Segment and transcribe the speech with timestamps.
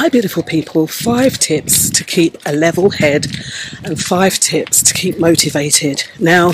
[0.00, 0.86] Hi, beautiful people.
[0.86, 3.26] Five tips to keep a level head
[3.84, 6.02] and five tips to keep motivated.
[6.18, 6.52] Now,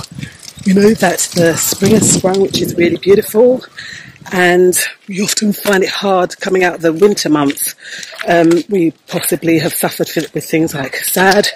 [0.65, 3.65] you know that the spring has sprung, which is really beautiful,
[4.33, 7.77] and we often find it hard coming out of the winter months.
[8.27, 11.47] Um, we possibly have suffered with things like sad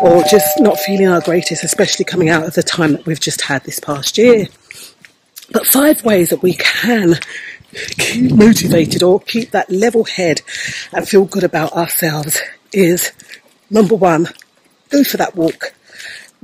[0.00, 3.40] or just not feeling our greatest, especially coming out of the time that we've just
[3.40, 4.46] had this past year.
[5.50, 7.16] But five ways that we can
[7.98, 10.42] keep motivated or keep that level head
[10.92, 12.40] and feel good about ourselves
[12.72, 13.12] is
[13.70, 14.28] number one,
[14.90, 15.72] go for that walk.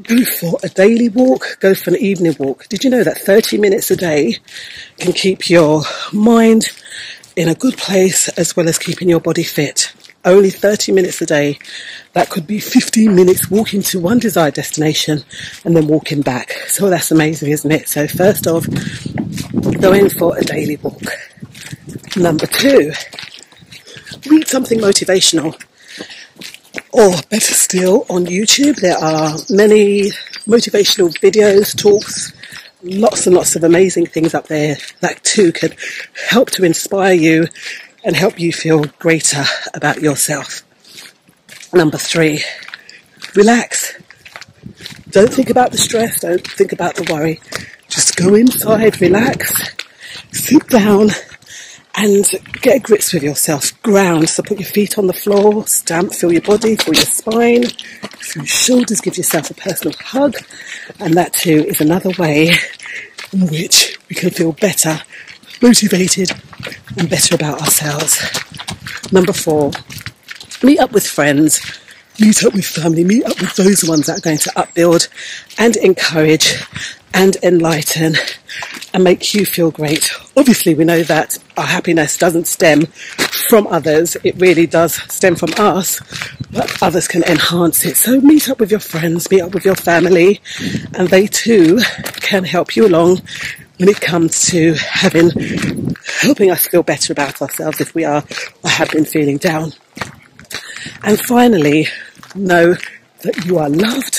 [0.01, 2.67] Go for a daily walk, go for an evening walk.
[2.69, 4.37] Did you know that 30 minutes a day
[4.99, 6.71] can keep your mind
[7.37, 9.93] in a good place as well as keeping your body fit?
[10.25, 11.59] Only 30 minutes a day.
[12.15, 15.25] That could be 15 minutes walking to one desired destination
[15.65, 16.53] and then walking back.
[16.69, 17.89] So that's amazing, isn't it?
[17.89, 18.67] So first off,
[19.81, 21.03] go in for a daily walk.
[22.17, 22.93] Number two,
[24.29, 25.61] read something motivational.
[26.93, 30.11] Or better still, on YouTube, there are many
[30.47, 32.33] motivational videos, talks,
[32.83, 35.73] lots and lots of amazing things up there that too can
[36.29, 37.47] help to inspire you
[38.05, 40.63] and help you feel greater about yourself.
[41.73, 42.45] Number three,
[43.35, 43.95] relax.
[45.09, 47.41] Don't think about the stress, don't think about the worry.
[47.89, 49.75] Just go inside, relax,
[50.33, 51.11] sit down,
[52.03, 52.27] and
[52.61, 53.81] get grips with yourself.
[53.83, 54.29] Ground.
[54.29, 57.65] So put your feet on the floor, stamp, feel your body, feel your spine,
[58.19, 60.35] feel your shoulders, give yourself a personal hug.
[60.99, 62.51] And that too is another way
[63.33, 65.01] in which we can feel better,
[65.63, 66.33] motivated,
[66.99, 68.21] and better about ourselves.
[69.13, 69.71] Number four,
[70.63, 71.61] meet up with friends,
[72.19, 75.09] meet up with family, meet up with those ones that are going to upbuild
[75.57, 76.57] and encourage
[77.15, 78.15] and enlighten
[78.95, 80.11] and make you feel great.
[80.37, 82.87] Obviously, we know that our happiness doesn't stem
[83.49, 86.01] from others, it really does stem from us,
[86.51, 87.97] but others can enhance it.
[87.97, 90.41] So, meet up with your friends, meet up with your family,
[90.95, 91.79] and they too
[92.21, 93.21] can help you along
[93.79, 95.31] when it comes to having
[96.21, 98.25] helping us feel better about ourselves if we are
[98.63, 99.73] or have been feeling down.
[101.03, 101.89] And finally,
[102.35, 102.77] know
[103.23, 104.12] that you are loved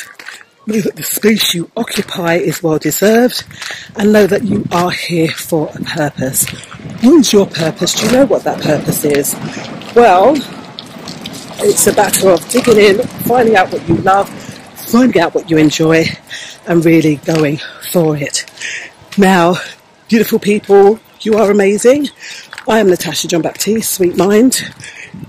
[0.65, 3.43] Know that the space you occupy is well deserved
[3.97, 6.49] and know that you are here for a purpose.
[7.01, 7.93] What is your purpose?
[7.95, 9.35] Do you know what that purpose is?
[9.93, 10.35] Well,
[11.59, 14.29] it's a matter of digging in, finding out what you love,
[14.89, 16.05] finding out what you enjoy
[16.65, 17.59] and really going
[17.91, 18.45] for it.
[19.17, 19.55] Now,
[20.07, 22.07] beautiful people, you are amazing.
[22.69, 24.61] I am Natasha John Baptiste, Sweet Mind,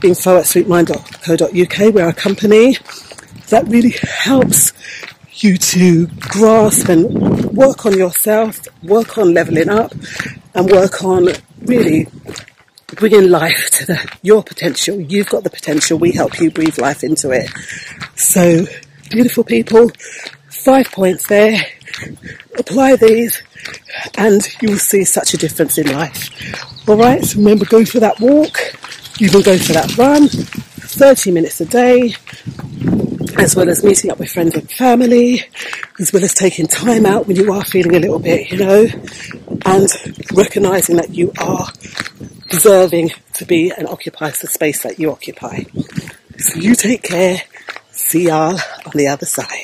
[0.00, 1.94] info at sweetmind.co.uk.
[1.94, 2.76] We're a company
[3.48, 4.72] that really helps
[5.42, 9.92] you to grasp and work on yourself, work on leveling up,
[10.54, 11.28] and work on
[11.62, 12.06] really
[12.96, 15.00] bringing life to the, your potential.
[15.00, 15.98] You've got the potential.
[15.98, 17.50] We help you breathe life into it.
[18.14, 18.66] So,
[19.10, 19.90] beautiful people,
[20.50, 21.60] five points there.
[22.58, 23.42] Apply these,
[24.16, 26.88] and you will see such a difference in life.
[26.88, 27.24] All right.
[27.24, 28.58] So remember, go for that walk.
[29.18, 30.28] You can go for that run.
[30.28, 32.14] 30 minutes a day
[33.38, 35.42] as well as meeting up with friends and family,
[35.98, 38.86] as well as taking time out when you are feeling a little bit, you know,
[39.66, 39.88] and
[40.32, 41.68] recognizing that you are
[42.48, 45.62] deserving to be and occupy the space that you occupy.
[46.38, 47.42] So you take care.
[47.90, 49.63] See y'all on the other side.